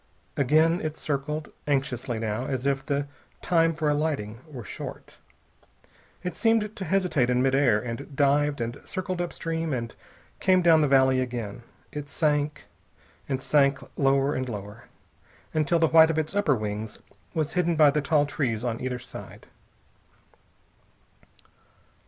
Again 0.35 0.81
it 0.81 0.97
circled, 0.97 1.49
anxiously, 1.67 2.17
now, 2.17 2.47
as 2.47 2.65
if 2.65 2.83
the 2.83 3.05
time 3.43 3.75
for 3.75 3.87
alighting 3.87 4.39
were 4.47 4.63
short. 4.63 5.19
It 6.23 6.33
seemed 6.33 6.75
to 6.75 6.85
hesitate 6.85 7.29
in 7.29 7.43
mid 7.43 7.53
air, 7.53 7.79
and 7.79 8.15
dived, 8.15 8.61
and 8.61 8.81
circled 8.83 9.21
up 9.21 9.31
stream 9.31 9.73
and 9.73 9.93
came 10.39 10.63
down 10.63 10.81
the 10.81 10.87
valley 10.87 11.21
again. 11.21 11.61
It 11.91 12.09
sank, 12.09 12.65
and 13.29 13.43
sank, 13.43 13.77
lower 13.95 14.33
and 14.33 14.49
lower, 14.49 14.85
until 15.53 15.77
the 15.77 15.89
white 15.89 16.09
of 16.09 16.17
its 16.17 16.35
upper 16.35 16.55
wings 16.55 16.97
was 17.35 17.53
hidden 17.53 17.75
by 17.75 17.91
the 17.91 18.01
tall 18.01 18.25
trees 18.25 18.63
on 18.63 18.81
either 18.81 18.97
side. 18.97 19.45